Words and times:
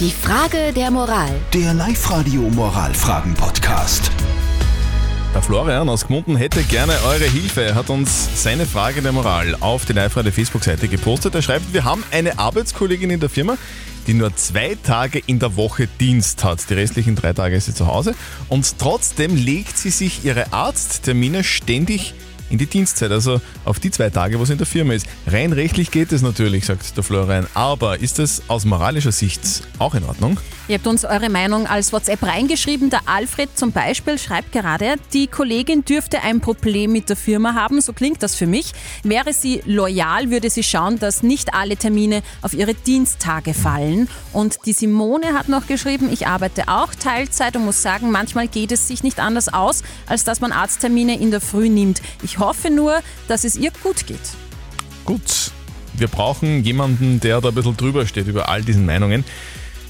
Die 0.00 0.10
Frage 0.10 0.72
der 0.74 0.90
Moral. 0.90 1.30
Der 1.52 1.72
Live-Radio 1.72 2.40
Moralfragen-Podcast. 2.40 4.10
Der 5.32 5.40
Florian 5.40 5.88
aus 5.88 6.08
Gmunden 6.08 6.34
hätte 6.34 6.64
gerne 6.64 6.94
eure 7.06 7.30
Hilfe. 7.30 7.62
Er 7.62 7.76
hat 7.76 7.90
uns 7.90 8.42
seine 8.42 8.66
Frage 8.66 9.02
der 9.02 9.12
Moral 9.12 9.56
auf 9.60 9.84
die 9.84 9.92
Live-Radio 9.92 10.32
Facebook-Seite 10.32 10.88
gepostet. 10.88 11.36
Er 11.36 11.42
schreibt, 11.42 11.72
wir 11.72 11.84
haben 11.84 12.02
eine 12.10 12.40
Arbeitskollegin 12.40 13.08
in 13.10 13.20
der 13.20 13.28
Firma, 13.28 13.56
die 14.08 14.14
nur 14.14 14.34
zwei 14.34 14.76
Tage 14.82 15.22
in 15.24 15.38
der 15.38 15.54
Woche 15.54 15.86
Dienst 15.86 16.42
hat. 16.42 16.68
Die 16.68 16.74
restlichen 16.74 17.14
drei 17.14 17.32
Tage 17.32 17.54
ist 17.54 17.66
sie 17.66 17.74
zu 17.74 17.86
Hause. 17.86 18.16
Und 18.48 18.80
trotzdem 18.80 19.36
legt 19.36 19.78
sie 19.78 19.90
sich 19.90 20.24
ihre 20.24 20.52
Arzttermine 20.52 21.44
ständig 21.44 22.14
in 22.54 22.58
die 22.58 22.66
Dienstzeit, 22.66 23.10
also 23.10 23.40
auf 23.64 23.80
die 23.80 23.90
zwei 23.90 24.10
Tage, 24.10 24.38
wo 24.38 24.44
sie 24.44 24.52
in 24.52 24.58
der 24.58 24.66
Firma 24.66 24.94
ist. 24.94 25.06
Rein 25.26 25.52
rechtlich 25.52 25.90
geht 25.90 26.12
es 26.12 26.22
natürlich, 26.22 26.64
sagt 26.64 26.96
der 26.96 27.02
Florian. 27.02 27.46
Aber 27.54 27.98
ist 27.98 28.20
das 28.20 28.42
aus 28.48 28.64
moralischer 28.64 29.12
Sicht 29.12 29.40
auch 29.78 29.94
in 29.94 30.04
Ordnung? 30.04 30.38
Ihr 30.66 30.76
habt 30.76 30.86
uns 30.86 31.04
eure 31.04 31.28
Meinung 31.28 31.66
als 31.66 31.92
WhatsApp 31.92 32.22
reingeschrieben. 32.22 32.88
Der 32.88 33.00
Alfred 33.06 33.50
zum 33.54 33.72
Beispiel 33.72 34.18
schreibt 34.18 34.52
gerade, 34.52 34.94
die 35.12 35.26
Kollegin 35.26 35.84
dürfte 35.84 36.22
ein 36.22 36.40
Problem 36.40 36.92
mit 36.92 37.10
der 37.10 37.16
Firma 37.16 37.54
haben. 37.54 37.82
So 37.82 37.92
klingt 37.92 38.22
das 38.22 38.34
für 38.34 38.46
mich. 38.46 38.72
Wäre 39.02 39.34
sie 39.34 39.60
loyal, 39.66 40.30
würde 40.30 40.48
sie 40.48 40.62
schauen, 40.62 40.98
dass 40.98 41.22
nicht 41.22 41.52
alle 41.52 41.76
Termine 41.76 42.22
auf 42.40 42.54
ihre 42.54 42.72
Diensttage 42.72 43.52
fallen. 43.52 44.08
Und 44.32 44.64
die 44.64 44.72
Simone 44.72 45.34
hat 45.34 45.50
noch 45.50 45.66
geschrieben, 45.66 46.10
ich 46.10 46.28
arbeite 46.28 46.68
auch 46.68 46.94
Teilzeit 46.94 47.56
und 47.56 47.66
muss 47.66 47.82
sagen, 47.82 48.10
manchmal 48.10 48.48
geht 48.48 48.72
es 48.72 48.88
sich 48.88 49.02
nicht 49.02 49.18
anders 49.18 49.52
aus, 49.52 49.82
als 50.06 50.24
dass 50.24 50.40
man 50.40 50.52
Arzttermine 50.52 51.18
in 51.18 51.30
der 51.30 51.42
Früh 51.42 51.68
nimmt. 51.68 52.00
Ich 52.22 52.38
hoffe 52.44 52.70
nur, 52.70 53.00
dass 53.28 53.44
es 53.44 53.56
ihr 53.56 53.72
gut 53.82 54.06
geht. 54.06 54.20
Gut, 55.04 55.50
wir 55.96 56.08
brauchen 56.08 56.64
jemanden, 56.64 57.20
der 57.20 57.40
da 57.40 57.48
ein 57.48 57.54
bisschen 57.54 57.76
drüber 57.76 58.06
steht 58.06 58.26
über 58.26 58.48
all 58.48 58.62
diesen 58.62 58.86
Meinungen. 58.86 59.24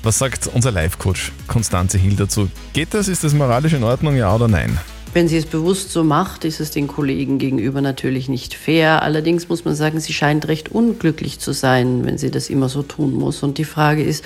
Was 0.03 0.19
sagt 0.19 0.49
unser 0.53 0.71
Live-Coach 0.71 1.33
Konstanze 1.47 1.97
Hill 1.99 2.17
dazu? 2.17 2.51
Geht 2.75 2.93
das? 2.93 3.09
Ist 3.09 3.25
das 3.25 3.33
moralisch 3.33 3.73
in 3.73 3.85
Ordnung, 3.85 4.17
ja 4.17 4.35
oder 4.35 4.49
nein? 4.49 4.79
Wenn 5.15 5.29
sie 5.29 5.37
es 5.37 5.47
bewusst 5.47 5.93
so 5.93 6.03
macht, 6.05 6.45
ist 6.45 6.61
es 6.61 6.73
den 6.73 6.89
Kollegen 6.89 7.39
gegenüber 7.39 7.81
natürlich 7.81 8.29
nicht 8.29 8.53
fair. 8.53 9.03
Allerdings 9.03 9.49
muss 9.49 9.65
man 9.65 9.77
sagen, 9.77 10.01
sie 10.01 10.13
scheint 10.13 10.49
recht 10.49 10.71
unglücklich 10.71 11.39
zu 11.39 11.53
sein, 11.53 12.05
wenn 12.05 12.19
sie 12.19 12.31
das 12.31 12.51
immer 12.51 12.69
so 12.69 12.83
tun 12.83 13.15
muss. 13.15 13.43
Und 13.43 13.57
die 13.59 13.65
Frage 13.65 14.03
ist, 14.03 14.25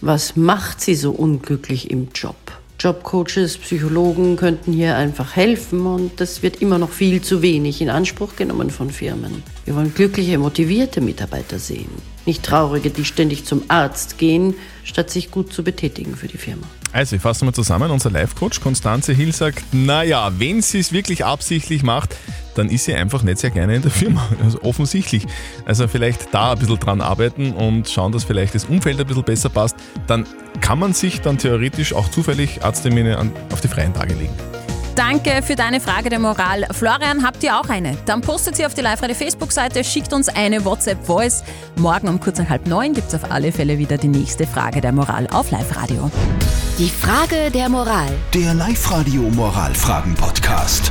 was 0.00 0.36
macht 0.36 0.80
sie 0.80 0.94
so 0.94 1.12
unglücklich 1.12 1.90
im 1.90 2.08
Job? 2.14 2.36
Jobcoaches, 2.80 3.58
Psychologen 3.58 4.36
könnten 4.36 4.72
hier 4.72 4.96
einfach 4.96 5.34
helfen 5.34 5.84
und 5.84 6.20
das 6.20 6.44
wird 6.44 6.62
immer 6.62 6.78
noch 6.78 6.90
viel 6.90 7.20
zu 7.20 7.42
wenig 7.42 7.80
in 7.80 7.90
Anspruch 7.90 8.36
genommen 8.36 8.70
von 8.70 8.90
Firmen. 8.90 9.42
Wir 9.64 9.74
wollen 9.74 9.92
glückliche, 9.92 10.38
motivierte 10.38 11.00
Mitarbeiter 11.00 11.58
sehen, 11.58 11.90
nicht 12.24 12.44
traurige, 12.44 12.90
die 12.90 13.04
ständig 13.04 13.44
zum 13.44 13.64
Arzt 13.66 14.16
gehen, 14.16 14.54
statt 14.84 15.10
sich 15.10 15.32
gut 15.32 15.52
zu 15.52 15.64
betätigen 15.64 16.14
für 16.14 16.28
die 16.28 16.38
Firma. 16.38 16.68
Also, 16.92 17.16
ich 17.16 17.22
fasse 17.22 17.44
mal 17.44 17.52
zusammen. 17.52 17.90
Unser 17.90 18.10
Live-Coach 18.10 18.60
Konstanze 18.60 19.12
Hill 19.12 19.32
sagt, 19.34 19.62
naja, 19.72 20.32
wenn 20.38 20.62
sie 20.62 20.78
es 20.78 20.92
wirklich 20.92 21.24
absichtlich 21.24 21.82
macht, 21.82 22.14
dann 22.58 22.68
ist 22.68 22.84
sie 22.84 22.94
einfach 22.94 23.22
nicht 23.22 23.38
sehr 23.38 23.50
gerne 23.50 23.76
in 23.76 23.82
der 23.82 23.90
Firma. 23.90 24.28
Also 24.44 24.62
offensichtlich. 24.62 25.26
Also 25.66 25.88
vielleicht 25.88 26.32
da 26.32 26.52
ein 26.52 26.58
bisschen 26.58 26.78
dran 26.78 27.00
arbeiten 27.00 27.52
und 27.52 27.88
schauen, 27.88 28.12
dass 28.12 28.24
vielleicht 28.24 28.54
das 28.54 28.64
Umfeld 28.64 29.00
ein 29.00 29.06
bisschen 29.06 29.24
besser 29.24 29.48
passt. 29.48 29.76
Dann 30.06 30.26
kann 30.60 30.78
man 30.78 30.92
sich 30.94 31.20
dann 31.20 31.38
theoretisch 31.38 31.92
auch 31.92 32.08
zufällig 32.08 32.64
Arzttermine 32.64 33.18
an, 33.18 33.32
auf 33.52 33.60
die 33.60 33.68
freien 33.68 33.92
Tage 33.92 34.14
legen. 34.14 34.32
Danke 34.94 35.42
für 35.42 35.54
deine 35.54 35.80
Frage 35.80 36.08
der 36.08 36.18
Moral. 36.18 36.66
Florian, 36.72 37.24
habt 37.24 37.42
ihr 37.44 37.56
auch 37.56 37.68
eine? 37.68 37.96
Dann 38.06 38.20
postet 38.20 38.56
sie 38.56 38.66
auf 38.66 38.74
die 38.74 38.80
Live-Radio 38.80 39.14
Facebook-Seite, 39.14 39.84
schickt 39.84 40.12
uns 40.12 40.28
eine 40.28 40.64
WhatsApp-Voice. 40.64 41.44
Morgen 41.76 42.08
um 42.08 42.18
kurz 42.18 42.38
nach 42.38 42.48
halb 42.48 42.66
neun 42.66 42.94
gibt 42.94 43.08
es 43.08 43.14
auf 43.14 43.30
alle 43.30 43.52
Fälle 43.52 43.78
wieder 43.78 43.96
die 43.96 44.08
nächste 44.08 44.46
Frage 44.46 44.80
der 44.80 44.90
Moral 44.92 45.28
auf 45.28 45.50
Live-Radio. 45.52 46.10
Die 46.78 46.88
Frage 46.88 47.50
der 47.52 47.68
Moral. 47.68 48.08
Der 48.34 48.54
Live-Radio 48.54 49.22
Moralfragen-Podcast. 49.22 50.90